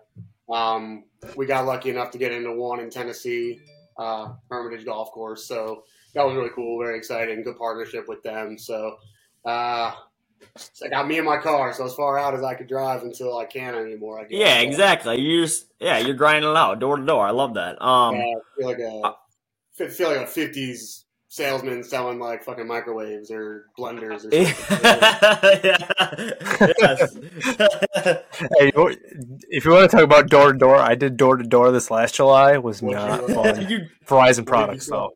[0.50, 3.60] Um, we got lucky enough to get into one in Tennessee,
[3.98, 5.46] uh, Hermitage Golf Course.
[5.46, 8.58] So that was really cool, very exciting, good partnership with them.
[8.58, 8.98] So
[9.46, 9.94] uh,
[10.84, 13.38] I got me in my car, so as far out as I could drive until
[13.38, 14.20] I can't anymore.
[14.20, 14.40] I guess.
[14.40, 15.20] Yeah, exactly.
[15.20, 17.26] You just yeah, you're grinding it out door to door.
[17.26, 17.82] I love that.
[17.82, 21.04] Um, yeah, I feel like a I feel like a '50s
[21.38, 24.46] salesman selling like fucking microwaves or blenders or something.
[26.80, 27.18] yes.
[28.60, 28.72] Hey,
[29.50, 31.90] if you want to talk about door to door, I did door to door this
[31.90, 32.58] last July.
[32.58, 33.68] Was What not you- fun.
[33.70, 35.14] you, Verizon products though.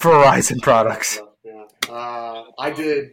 [0.00, 1.20] Verizon products.
[1.44, 1.64] Yeah.
[1.88, 3.10] Uh, I did.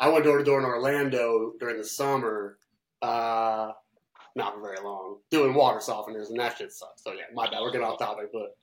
[0.00, 2.56] I went door to door in Orlando during the summer.
[3.02, 3.72] Uh,
[4.34, 5.18] not for very long.
[5.30, 7.02] Doing water softeners and that shit sucks.
[7.02, 7.60] So yeah, my bad.
[7.60, 8.56] We're getting off topic, but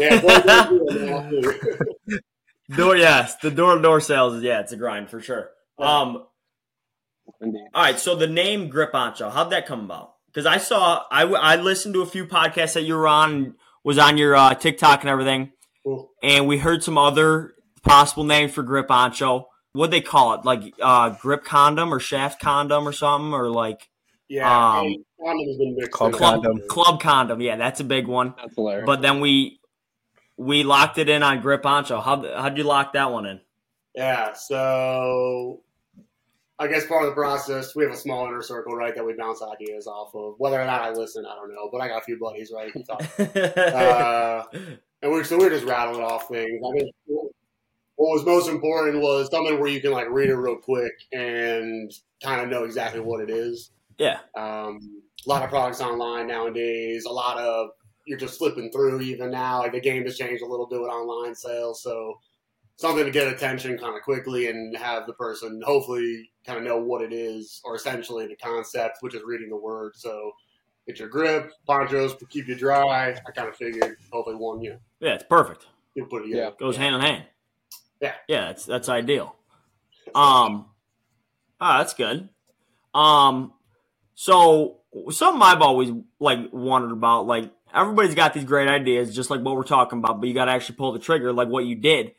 [0.00, 0.20] yeah.
[0.20, 1.54] door
[2.76, 4.34] door, yes, the door to door sales.
[4.34, 5.50] is Yeah, it's a grind for sure.
[5.78, 6.26] Um,
[7.40, 7.60] Indeed.
[7.74, 7.98] all right.
[7.98, 10.14] So the name Griponcho, how'd that come about?
[10.26, 13.98] Because I saw, I I listened to a few podcasts that you were on, was
[13.98, 15.52] on your uh, TikTok and everything,
[15.84, 16.10] Cool.
[16.22, 19.44] and we heard some other possible names for Griponcho.
[19.72, 23.88] What they call it, like uh, grip condom or shaft condom or something, or like
[24.28, 24.46] Yeah.
[24.80, 26.62] Um, condom has been mixed Club club condom.
[26.68, 27.40] club condom.
[27.40, 28.34] Yeah, that's a big one.
[28.36, 28.86] That's hilarious.
[28.86, 29.59] But then we
[30.40, 32.02] we locked it in on Griponcho.
[32.02, 33.40] How how'd you lock that one in?
[33.94, 34.32] Yeah.
[34.32, 35.60] So
[36.58, 39.12] I guess part of the process, we have a small inner circle, right, that we
[39.12, 40.36] bounce ideas off of.
[40.38, 41.68] Whether or not I listen, I don't know.
[41.70, 42.72] But I got a few buddies, right?
[43.18, 44.44] uh,
[45.02, 46.58] and we're so we're just rattling off things.
[46.66, 50.56] I mean, what was most important was something where you can like read it real
[50.56, 53.72] quick and kind of know exactly what it is.
[53.98, 57.04] yeah, Um, a lot of products online nowadays.
[57.04, 57.72] A lot of
[58.06, 59.60] you're just flipping through even now.
[59.60, 62.18] Like the game has changed a little bit with online sales, so
[62.76, 66.78] something to get attention kind of quickly and have the person hopefully kind of know
[66.78, 69.92] what it is or essentially the concept, which is reading the word.
[69.94, 70.32] So
[70.86, 73.10] get your grip, ponchos to keep you dry.
[73.10, 75.66] I kind of figured hopefully one, you know, yeah, it's perfect.
[75.94, 76.56] you put it together.
[76.58, 77.24] Goes hand in hand.
[78.00, 78.14] Yeah.
[78.28, 79.36] yeah, that's that's ideal.
[80.14, 80.66] Um,
[81.60, 82.30] ah, that's good.
[82.94, 83.52] Um,
[84.14, 84.78] so
[85.10, 89.56] something I've always like wondered about, like everybody's got these great ideas, just like what
[89.56, 92.12] we're talking about, but you got to actually pull the trigger, like what you did.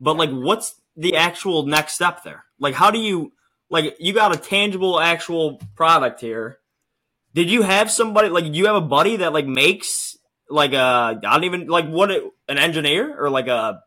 [0.00, 2.44] But like, what's the actual next step there?
[2.58, 3.32] Like, how do you
[3.70, 3.96] like?
[3.98, 6.58] You got a tangible, actual product here.
[7.34, 8.44] Did you have somebody like?
[8.44, 10.16] Do you have a buddy that like makes
[10.48, 10.78] like a?
[10.78, 13.80] I don't even like what it, an engineer or like a.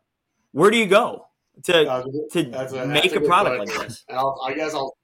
[0.52, 1.26] Where do you go?
[1.64, 4.04] to Uh, to a- make a, product like this?
[4.08, 4.96] And I'll, I guess I'll.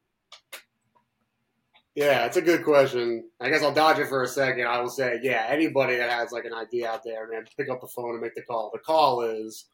[1.99, 3.29] Yeah, it's a good question.
[3.41, 4.69] I guess I'll dodge it for a second.
[4.69, 7.81] I will say, yeah, anybody that has like an idea out there, man, pick up
[7.81, 8.71] the phone and make the call.
[8.73, 9.65] The call is,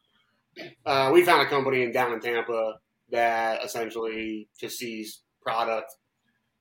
[0.87, 2.79] uh, we found a company in down in Tampa
[3.11, 5.93] that essentially just sees product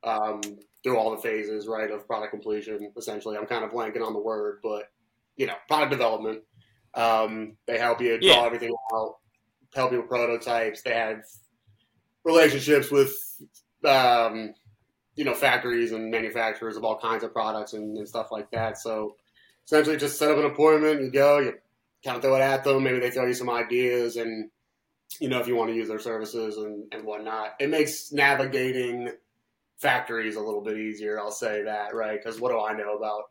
[0.03, 0.43] um,
[0.83, 2.93] through all the phases, right, of product completion.
[2.99, 4.91] Essentially, I'm kind of blanking on the word, but
[5.37, 6.43] you know, product development.
[6.93, 8.45] Um, they help you draw Yeah.
[8.45, 9.15] everything out,
[9.75, 10.83] help you with prototypes.
[10.83, 11.23] They have
[12.23, 13.17] relationships with,
[13.83, 14.53] um,
[15.17, 18.79] you know, factories and manufacturers of all kinds of products and, and stuff like that.
[18.79, 19.17] So
[19.67, 21.03] essentially, just set up an appointment.
[21.03, 21.55] You go, you
[22.05, 22.83] kind of throw it at them.
[22.83, 24.51] Maybe they throw you some ideas, and
[25.21, 29.13] you know, if you want to use their services and, and whatnot, it makes navigating
[29.77, 31.21] factories a little bit easier.
[31.21, 32.19] I'll say that, right?
[32.23, 33.25] Because what do I know about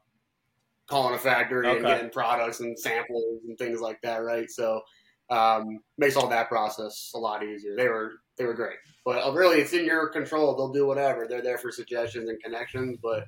[0.88, 4.50] calling a factory and getting products and samples and things like that, right?
[4.50, 4.82] So
[5.30, 7.76] um, makes all that process a lot easier.
[7.76, 10.56] They were they were great, but uh, really, it's in your control.
[10.56, 11.28] They'll do whatever.
[11.28, 13.26] They're there for suggestions and connections, but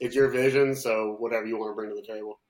[0.00, 0.74] it's your vision.
[0.74, 2.40] So whatever you want to bring to the table.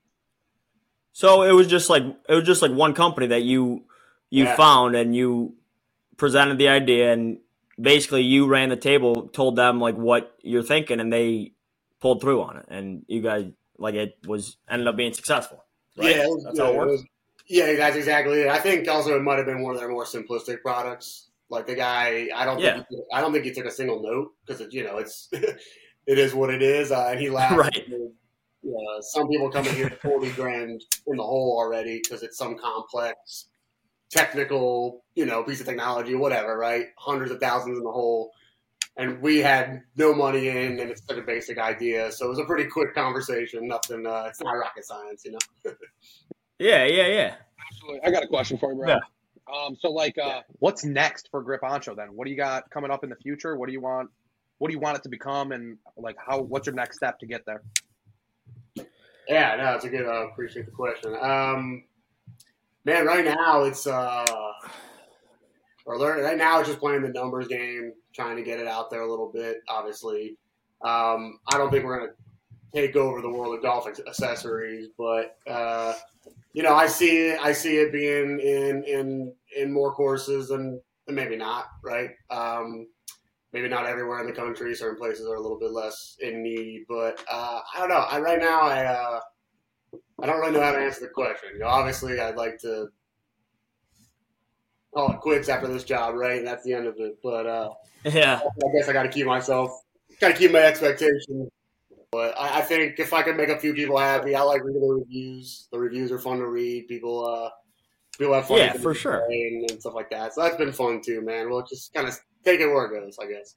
[1.13, 3.85] So it was just like it was just like one company that you
[4.31, 4.57] you Yeah.
[4.57, 5.55] found and you
[6.17, 7.39] presented the idea and
[7.81, 11.53] basically you ran the table, told them like what you're thinking, and they
[12.01, 13.47] pulled through on it, and you guys
[13.79, 15.65] like it was ended up being successful.
[15.97, 16.17] Right?
[16.17, 16.91] Yeah, was- that's yeah, how it works.
[16.93, 17.05] was-
[17.49, 18.49] yeah, that's exactly it.
[18.49, 21.30] I think also it might have been one of their more simplistic products.
[21.51, 22.75] Like the guy, I don't Yeah.
[22.75, 26.19] think he, I don't think he took a single note because you know it's it
[26.19, 26.93] is what it is.
[26.93, 27.57] Uh, and he laughed.
[27.57, 27.87] Right.
[28.65, 32.57] Uh, some people come in here forty grand in the hole already because it's some
[32.57, 33.47] complex
[34.11, 36.87] technical, you know, piece of technology, whatever, right?
[36.99, 38.33] Hundreds of thousands in the hole.
[38.97, 42.11] And we had no money in, and it's such a basic idea.
[42.11, 43.69] So it was a pretty quick conversation.
[43.69, 45.39] Nothing, uh, it's not rocket science, you know?
[46.59, 47.35] Yeah, yeah, yeah.
[47.71, 48.01] Absolutely.
[48.07, 48.89] I got a question for you, bro.
[48.89, 48.99] Yeah.
[49.53, 52.09] Um, so like, uh, What's next for Griponcho then?
[52.15, 53.57] What do you got coming up in the future?
[53.57, 54.11] What do you want?
[54.59, 55.53] What do you want it to become?
[55.53, 56.41] And like, how?
[56.41, 57.63] What's your next step to get there?
[59.29, 60.07] Yeah, no, it's a good.
[60.07, 61.15] I appreciate the question.
[61.21, 61.85] Um,
[62.85, 64.53] man, right now it's uh,
[65.87, 68.91] or learn right now it's just playing the numbers game, trying to get it out
[68.91, 69.59] there a little bit.
[69.69, 70.37] Obviously,
[70.83, 72.13] um, I don't think we're gonna
[72.75, 75.95] take over the world of golf accessories, but uh,
[76.53, 77.41] you know, I see it.
[77.41, 81.67] I see it being in in in more courses and, and maybe not.
[81.83, 82.11] Right.
[82.31, 82.89] Um,
[83.53, 84.75] maybe not everywhere in the country.
[84.75, 88.07] Certain places are a little bit less in need, but uh, I don't know.
[88.11, 89.21] I right now I uh,
[90.23, 91.51] I don't really know how to answer the question.
[91.55, 92.89] You know, obviously, I'd like to
[94.95, 96.39] call it quits after this job, right?
[96.39, 97.19] And that's the end of it.
[97.23, 97.71] But uh,
[98.05, 98.41] Yeah.
[98.45, 99.71] I guess I got to keep myself,
[100.21, 101.51] got to keep my expectations.
[102.13, 104.81] But I, I think if I can make a few people happy, I like reading
[104.81, 105.69] the reviews.
[105.73, 106.89] The reviews are fun to read.
[106.89, 107.51] People, uh,
[108.19, 108.59] people have fun.
[108.59, 109.25] Yeah, for sure.
[109.31, 110.35] And, and stuff like that.
[110.35, 111.49] So that's been fun too, man.
[111.49, 113.55] We'll just kind of take it where it goes, I guess.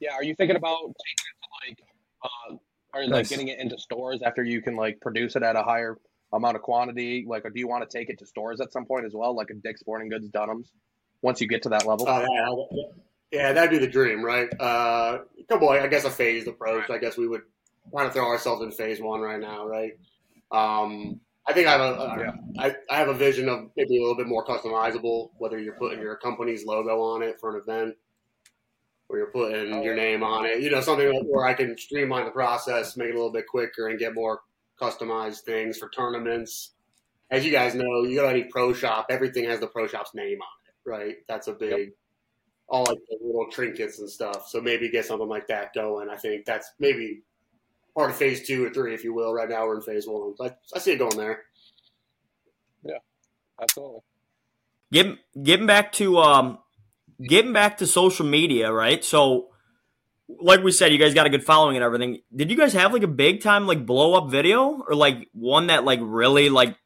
[0.00, 1.78] yeah, are you thinking about taking it to like,
[2.22, 2.56] uh,
[2.92, 4.18] or like getting it into stores?
[4.18, 5.96] Stores after you can like produce it at a higher
[6.32, 7.24] amount of quantity.
[7.26, 9.48] Like, do you want to take it to stores at some point as well, like
[9.50, 10.70] a Dick's Sporting Goods, Dunham's?
[11.22, 12.06] Once you get to that level.
[12.06, 12.82] Oh, yeah,
[13.32, 14.48] yeah, that'd be the dream, right?
[14.60, 16.90] Uh, couple, I guess, a phased approach.
[16.90, 17.40] I guess we would
[17.90, 19.92] want to throw ourselves in phase one right now, right?
[20.50, 22.32] Um, I think I have a, Yeah.
[22.58, 26.00] I, I have a vision of maybe a little bit more customizable, whether you're putting
[26.00, 27.96] your company's logo on it for an event,
[29.08, 30.60] or you're putting Oh, your name on it.
[30.62, 33.88] You know, something where I can streamline the process, make it a little bit quicker,
[33.88, 34.40] and get more
[34.80, 36.70] customized things for tournaments.
[37.30, 40.38] As you guys know, you got any pro shop, everything has the pro shop's name
[40.40, 41.16] on it, right?
[41.28, 41.92] That's a big,
[42.68, 44.48] all like the little trinkets and stuff.
[44.48, 46.08] So maybe get something like that going.
[46.08, 47.22] I think that's maybe
[47.94, 49.32] part of phase two or three, if you will.
[49.32, 50.34] Right now we're in phase one.
[50.36, 51.42] So I, I see it going there.
[52.84, 52.98] Yeah,
[53.60, 54.00] absolutely.
[54.92, 56.58] Getting getting back to um
[57.22, 59.04] getting back to social media, right?
[59.04, 59.48] So
[60.28, 62.20] like we said, you guys got a good following and everything.
[62.34, 65.68] Did you guys have like a big time like blow up video or like one
[65.68, 66.76] that like really like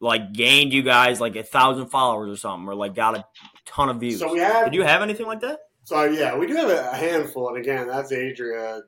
[0.00, 3.24] like gained you guys like a thousand followers or something or like got a
[3.66, 4.18] ton of views?
[4.18, 4.64] So we have.
[4.66, 5.60] Did you have anything like that?
[5.84, 8.82] So yeah, we do have a handful, and again, that's Adria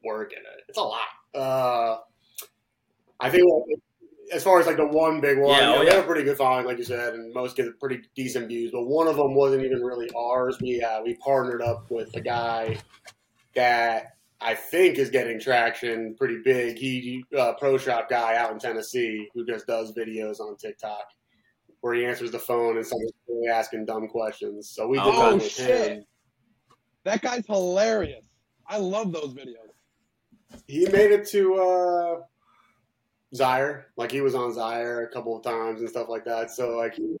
[0.00, 0.64] just working it.
[0.68, 1.00] It's a lot.
[1.34, 1.98] Uh,
[3.20, 3.44] I think
[4.32, 5.94] as far as like the one big one, Yeah, you know, oh, we yeah.
[5.94, 8.70] have a pretty good following, like you said, and most get pretty decent views.
[8.72, 10.58] But one of them wasn't even really ours.
[10.60, 12.78] We uh, we partnered up with a guy
[13.54, 16.78] that I think is getting traction pretty big.
[16.78, 21.04] He uh, pro shop guy out in Tennessee who just does videos on TikTok
[21.80, 24.68] where he answers the phone and someone's really asking dumb questions.
[24.70, 25.92] So we did Oh, that with shit.
[25.92, 26.04] him.
[27.04, 28.26] That guy's hilarious.
[28.66, 29.69] I love those videos.
[30.66, 32.20] He made it to uh,
[33.34, 33.88] Zaire.
[33.96, 36.50] Like he was on Zaire a couple of times and stuff like that.
[36.50, 37.16] So like he,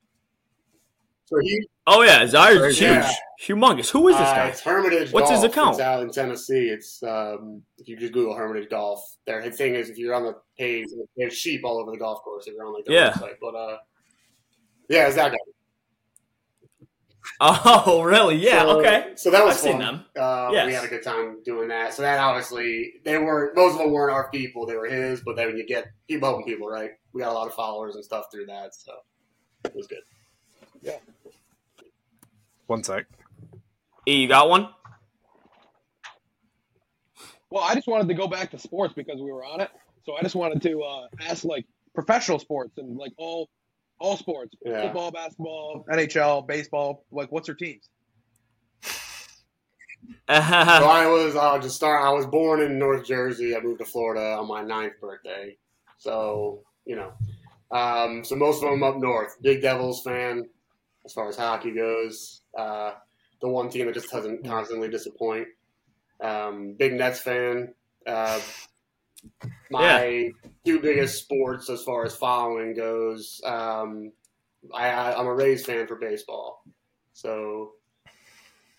[1.24, 3.10] So he, Oh yeah, Zaire's huge, Yeah.
[3.42, 3.90] humongous.
[3.90, 4.48] Who is this uh, guy?
[4.48, 5.70] it's Hermitage What's his account?
[5.70, 6.68] It's out in Tennessee.
[6.68, 9.00] It's um, if you just Google Hermitage Golf.
[9.26, 12.46] Their thing is if you're on the page, there's sheep all over the golf course.
[12.46, 13.12] If you're on like the Yeah.
[13.12, 13.78] website, but uh,
[14.88, 15.38] yeah, it's that guy.
[17.38, 18.36] Oh really?
[18.36, 18.62] Yeah.
[18.62, 19.12] So- okay.
[19.16, 19.80] So that was I've seen fun.
[19.80, 20.04] them.
[20.18, 20.66] Uh, Yes.
[20.66, 21.94] We had a good time doing that.
[21.94, 25.20] So that obviously they were most of them weren't our people; they were his.
[25.20, 26.90] But then when you get people helping people, right?
[27.12, 28.92] We got a lot of followers and stuff through that, so
[29.64, 30.02] it was good.
[30.82, 30.96] Yeah.
[32.66, 33.06] One sec.
[34.06, 34.68] E, you got one?
[37.50, 39.70] Well, I just wanted to go back to sports because we were on it.
[40.04, 43.48] So I just wanted to uh, ask like professional sports and like all
[44.00, 44.82] all sports, Yeah.
[44.82, 47.04] football, basketball, NHL, baseball.
[47.12, 47.88] Like, what's your teams?
[50.28, 52.04] So I was, I'll just start.
[52.04, 53.56] I was born in North Jersey.
[53.56, 55.56] I moved to Florida on my ninth birthday.
[55.98, 57.12] So, you know,
[57.76, 59.36] um, so most of them up north.
[59.42, 60.48] Big Devils fan
[61.04, 62.42] as far as hockey goes.
[62.56, 62.92] Uh,
[63.40, 65.48] the one team that just doesn't constantly disappoint.
[66.22, 67.74] Um, big Nets fan.
[68.06, 68.40] Uh,
[69.70, 70.30] my
[70.64, 73.40] two biggest sports as far as following goes.
[73.44, 74.12] Um,
[74.74, 76.62] I, I'm a Rays fan for baseball.
[77.12, 77.72] So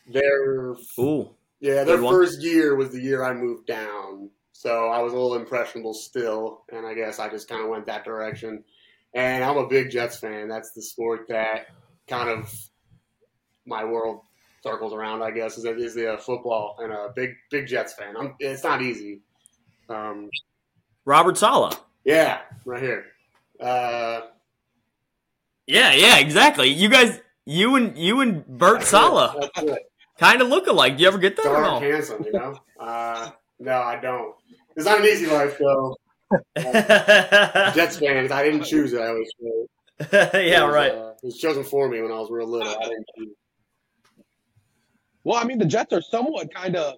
[0.07, 1.29] they're Ooh.
[1.59, 2.13] yeah, their Good one.
[2.13, 4.29] first year was the year I moved down.
[4.53, 7.87] So I was a little impressionable still, and I guess I just kind of went
[7.87, 8.63] that direction.
[9.13, 10.47] And I'm a big Jets fan.
[10.47, 11.67] That's the sport that
[12.07, 12.53] kind of
[13.65, 14.21] my world
[14.63, 15.23] circles around.
[15.23, 18.15] I guess is is the uh, football and a big big Jets fan.
[18.17, 19.21] I'm, it's not easy.
[19.91, 20.29] Um,
[21.05, 21.77] Robert Saleh.
[22.03, 23.05] yeah, right here.
[23.59, 24.21] Uh,
[25.67, 26.69] Yeah, yeah, exactly.
[26.69, 29.79] You guys, you and you and Bert Saleh That's it.
[30.17, 30.97] kind of look alike.
[30.97, 32.57] Do you ever get that Dark, handsome, you know.
[32.79, 34.35] Uh, no, I don't.
[34.75, 35.95] It's not an easy life though.
[36.55, 39.01] yeah, Jets fans, I didn't choose it.
[39.01, 39.67] I always say.
[40.49, 40.91] It was, right.
[40.91, 42.67] Uh, it was chosen for me when I was real little.
[42.67, 43.35] I didn't choose.
[45.23, 46.95] Well, I mean, the Jets are somewhat kind of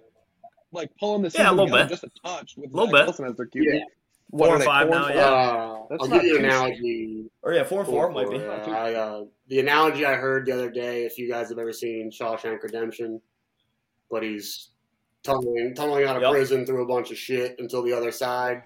[0.74, 1.88] like pulling the Yeah, a little bit.
[1.88, 3.06] just a touch with Little Zach bit.
[3.06, 3.64] Wilson as their QB.
[3.64, 3.84] Yeah.
[4.30, 5.24] What Four or five four now, and yeah.
[5.26, 7.24] Uh, That's I'll not give you an analogy.
[7.42, 8.36] Or yeah, four and four might be.
[8.38, 11.72] Yeah, I, uh, the analogy I heard the other day, if you guys have ever
[11.72, 13.20] seen Shawshank Redemption,
[14.10, 14.70] but he's
[15.22, 16.32] tumbling, tumbling out of Yep.
[16.32, 18.62] prison through a bunch of shit until the other side.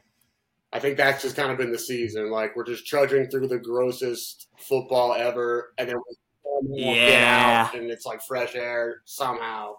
[0.73, 2.31] I think that's just kind of been the season.
[2.31, 7.67] Like we're just trudging through the grossest football ever, and then we somehow get Yeah.
[7.69, 9.77] out, and it's like fresh air somehow.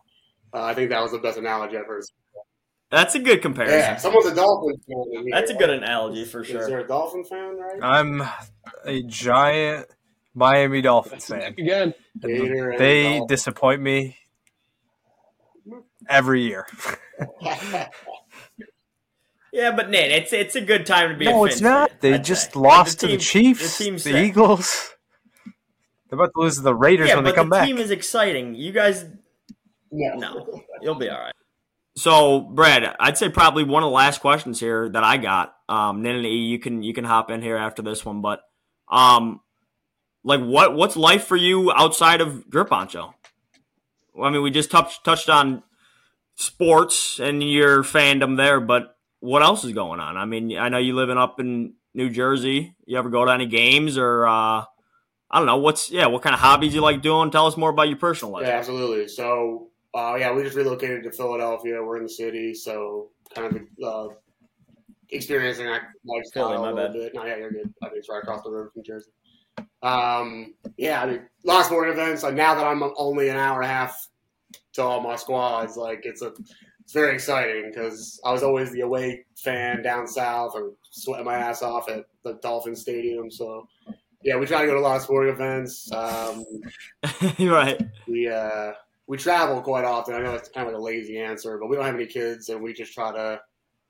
[0.53, 2.03] Uh, I think that was the best analogy I've heard.
[2.91, 3.77] That's a good comparison.
[3.77, 5.03] Yeah, someone's a Dolphin fan.
[5.11, 5.23] here.
[5.31, 6.57] That's a good analogy for sure.
[6.61, 6.69] Is sure.
[6.69, 7.79] there a Dolphin fan, right?
[7.83, 8.23] I'm
[8.83, 9.85] a giant
[10.33, 11.53] Miami Dolphins fan.
[11.57, 13.27] Again, Gator and They Dolphin.
[13.27, 14.17] disappoint me
[16.09, 16.65] every year.
[19.51, 21.25] Yeah, but Nate, it's it's a good time to be.
[21.25, 21.89] a No, it's not.
[21.89, 22.59] fan, They I'd just say.
[22.59, 24.21] lost The to team- the Chiefs, The team's the.
[24.23, 24.93] Eagles.
[26.07, 27.61] They're about to lose to the Raiders Yeah, when they but come the back.
[27.67, 28.53] The team is exciting.
[28.53, 29.05] You guys,
[29.91, 30.15] no.
[30.15, 31.33] no, you'll be all right.
[31.95, 35.55] So, Brad, I'd say probably one of the last questions here that I got.
[35.67, 38.41] Um, Nin and E, you can you can hop in here after this one, but
[38.87, 39.41] um,
[40.23, 43.13] like what what's life for you outside of Griponcho?
[44.13, 45.63] Well, I mean, we just touched touched on
[46.35, 50.17] sports and your fandom there, but what else is going on?
[50.17, 52.75] I mean, I know you living up in New Jersey.
[52.85, 54.63] You ever go to any games or uh,
[55.31, 57.31] I don't know what's yeah, what kind of hobbies you like doing?
[57.31, 58.47] Tell us more about your personal life.
[58.47, 59.07] Yeah, absolutely.
[59.07, 61.81] So, uh, yeah, we just relocated to Philadelphia.
[61.83, 64.13] We're in the city, so kind of uh,
[65.09, 66.93] experiencing that lifestyle Philly, my a little bad.
[66.93, 67.15] bit.
[67.15, 67.73] No, yeah, you're good.
[67.83, 69.11] I mean, it's right across the river from Jersey.
[69.81, 72.23] Um, yeah, I mean, a lot of sporting events.
[72.23, 74.07] Like now that I'm only an hour and a half
[74.73, 76.33] to all my squads, like it's a
[76.89, 81.35] it's very exciting because I was always the away fan down south or sweating my
[81.35, 83.29] ass off at the Dolphin Stadium.
[83.29, 83.67] So,
[84.23, 85.91] yeah, we try to go to a lot of sporting events.
[85.91, 86.43] Um,
[87.39, 87.79] right.
[88.07, 88.71] we uh
[89.09, 90.13] we travel quite often.
[90.13, 92.49] I know it's kind of like a lazy answer, but we don't have any kids,
[92.49, 93.41] and we just try to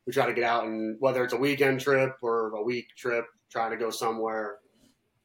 [0.08, 3.26] we try to get out and whether it's a weekend trip or a week trip,
[3.52, 4.60] trying to go somewhere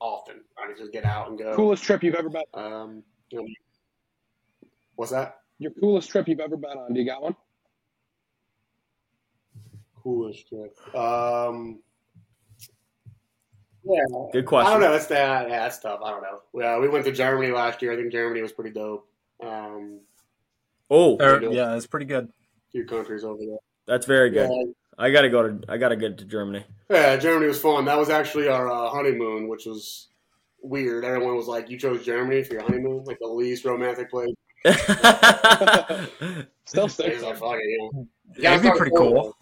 [0.00, 0.40] often.
[0.58, 1.54] Trying to just get out and go.
[1.54, 2.42] coolest trip you've ever been.
[2.54, 3.46] Um, you know,
[4.96, 5.36] what's that?
[5.60, 6.92] Your coolest trip you've ever been on.
[6.92, 7.36] Do you got one?
[10.02, 10.76] Coolest trip.
[10.96, 11.78] Um,
[13.84, 14.66] yeah, Good question.
[14.66, 14.90] I don't know.
[14.90, 15.48] That's that.
[15.48, 16.00] Yeah, that's tough.
[16.04, 16.40] I don't know.
[16.52, 17.92] Yeah, we went to Germany last year.
[17.92, 19.08] I think Germany was pretty dope.
[19.44, 20.00] Um,
[20.90, 22.24] Oh, Or- yeah, it's pretty good.
[22.26, 23.56] a few countries over there.
[23.86, 24.48] that's very good.
[24.50, 26.64] Yeah, I gotta go to I gotta get to Germany.
[26.90, 27.84] Yeah, Germany was fun.
[27.86, 30.08] That was actually our uh, honeymoon, which was
[30.62, 31.04] weird.
[31.04, 34.34] Everyone was like, "You chose Germany for your honeymoon, like the least romantic place."
[36.66, 37.22] Still It's sick.
[37.22, 38.06] like, fuck it, you know.
[38.36, 39.14] You gotta That'd be pretty cold.
[39.14, 39.36] cool.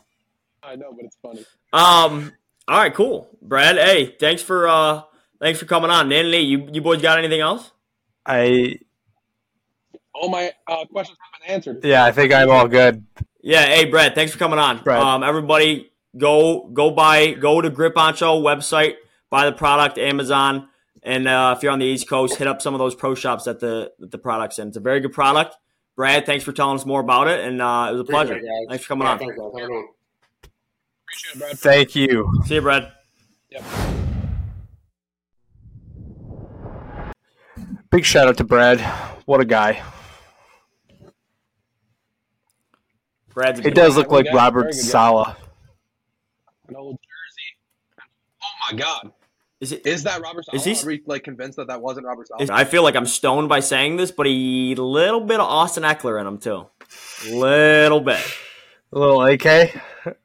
[0.62, 1.44] I know, but it's funny.
[1.72, 2.32] um.
[2.68, 2.94] All right.
[2.94, 3.76] Cool, Brad.
[3.76, 5.02] Hey, thanks for uh
[5.40, 6.08] thanks for coming on.
[6.08, 7.72] Nan Lee, you you boys got anything else?
[8.24, 8.78] I
[10.14, 11.84] All my uh, questions have been answered.
[11.84, 13.04] yeah, I think I'm all good.
[13.42, 14.82] Yeah, hey Brad, thanks for coming on.
[14.82, 15.00] Brad.
[15.02, 18.94] Um, everybody, go go buy go to Griponcho website,
[19.30, 20.68] buy the product, Amazon,
[21.02, 23.44] and uh, if you're on the East Coast, hit up some of those pro shops
[23.44, 24.68] that the that the products in.
[24.68, 25.56] It's a very good product.
[25.96, 28.34] Brad, thanks for telling us more about it, and uh, it was a pleasure.
[28.34, 28.68] Appreciate it.
[28.68, 29.18] Thanks for coming Yeah, on.
[29.18, 29.60] Thanks, guys.
[29.60, 29.82] Have a.
[31.04, 31.58] Appreciate it, Brad.
[31.58, 32.32] Thank you.
[32.46, 32.92] See you, Brad.
[33.50, 33.64] Yep.
[37.90, 38.80] Big shout out to Brad.
[39.26, 39.82] What a guy.
[43.34, 44.88] Brad's a He good does look like Robert very good guy.
[44.88, 45.36] Saleh.
[46.68, 48.04] An old jersey.
[48.42, 49.12] Oh my God!
[49.60, 49.86] Is it?
[49.86, 50.56] Is that Robert Saleh?
[50.66, 52.42] Is he- Are we like convinced that that wasn't Robert Saleh?
[52.42, 55.46] is- I feel like I'm stoned by saying this, but he a little bit of
[55.46, 56.66] Austin Ekeler in him too.
[57.30, 58.20] Little bit.
[58.92, 59.80] A little AK.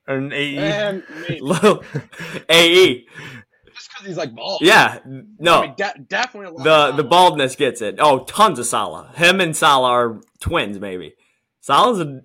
[0.07, 0.57] An AE.
[0.57, 1.03] and
[1.39, 1.83] Little
[2.49, 3.05] AE.
[3.73, 4.61] just because he's like bald.
[4.61, 4.99] Yeah.
[5.05, 5.61] I No.
[5.61, 6.47] mean, de- definitely.
[6.49, 7.95] A lot The of the baldness gets it.
[7.99, 9.15] Oh, tons of Saleh.
[9.15, 11.13] Him and Saleh are twins, maybe.
[11.61, 12.21] Saleh's a I'd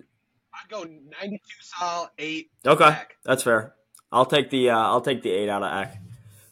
[0.73, 0.83] go
[1.21, 2.51] 92 Saleh, eight.
[2.65, 2.85] okay.
[2.85, 3.15] Eck.
[3.23, 3.73] That's fair.
[4.11, 5.97] I'll take the uh, I'll take the eight out of Eck.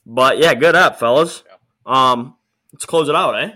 [0.06, 1.44] But yeah, good up, fellas.
[1.86, 2.36] Um,
[2.72, 3.52] let's close it out, eh?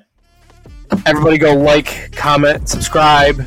[1.05, 3.39] Everybody go like, comment, subscribe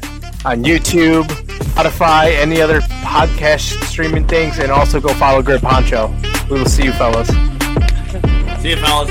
[0.45, 6.11] on YouTube, Spotify, any other podcast streaming things, and also go follow Griponcho.
[6.51, 7.29] We will see you fellas.
[8.61, 9.11] See you, fellas.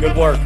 [0.00, 0.38] Good work.